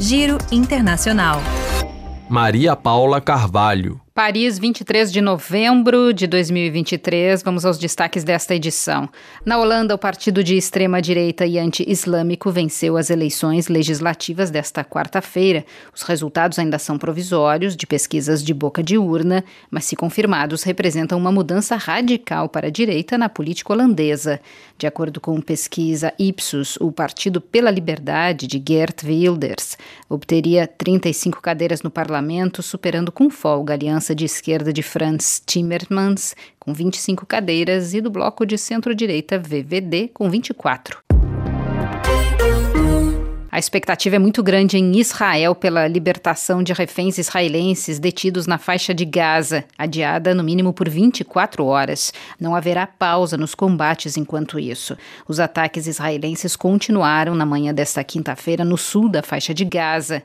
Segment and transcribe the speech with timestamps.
[0.00, 1.40] Giro Internacional.
[2.28, 4.00] Maria Paula Carvalho.
[4.18, 7.40] Paris, 23 de novembro de 2023.
[7.40, 9.08] Vamos aos destaques desta edição.
[9.44, 15.64] Na Holanda, o partido de extrema-direita e anti-islâmico venceu as eleições legislativas desta quarta-feira.
[15.94, 21.16] Os resultados ainda são provisórios, de pesquisas de boca de urna, mas, se confirmados, representam
[21.16, 24.40] uma mudança radical para a direita na política holandesa.
[24.76, 31.82] De acordo com pesquisa Ipsos, o Partido pela Liberdade de Geert Wilders obteria 35 cadeiras
[31.82, 37.26] no parlamento, superando com folga a aliança Aliança de Esquerda de Franz Timmermans, com 25
[37.26, 40.98] cadeiras, e do bloco de centro-direita VVD, com 24.
[43.50, 48.94] A expectativa é muito grande em Israel pela libertação de reféns israelenses detidos na faixa
[48.94, 52.12] de Gaza, adiada no mínimo por 24 horas.
[52.40, 54.96] Não haverá pausa nos combates enquanto isso.
[55.26, 60.22] Os ataques israelenses continuaram na manhã desta quinta-feira no sul da faixa de Gaza.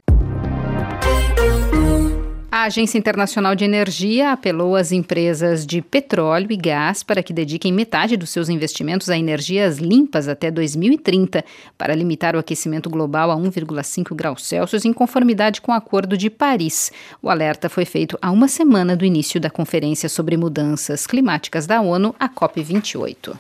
[2.64, 7.74] A Agência Internacional de Energia apelou às empresas de petróleo e gás para que dediquem
[7.74, 11.44] metade dos seus investimentos a energias limpas até 2030,
[11.78, 16.30] para limitar o aquecimento global a 1,5 graus Celsius, em conformidade com o Acordo de
[16.30, 16.90] Paris.
[17.22, 21.82] O alerta foi feito há uma semana do início da Conferência sobre Mudanças Climáticas da
[21.82, 23.38] ONU, a COP28.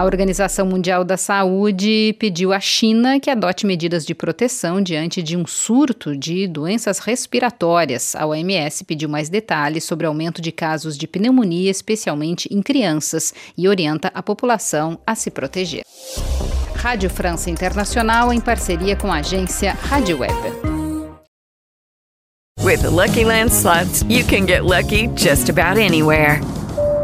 [0.00, 5.36] A Organização Mundial da Saúde pediu à China que adote medidas de proteção diante de
[5.36, 8.16] um surto de doenças respiratórias.
[8.16, 13.68] A OMS pediu mais detalhes sobre aumento de casos de pneumonia, especialmente em crianças, e
[13.68, 15.82] orienta a população a se proteger.
[16.76, 20.32] Rádio França Internacional em parceria com a agência Rádio Web.
[22.62, 26.40] With the Lucky Land slots, you can get lucky just about anywhere.